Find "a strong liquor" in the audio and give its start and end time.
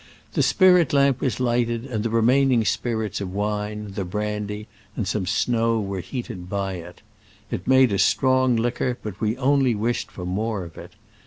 7.93-8.97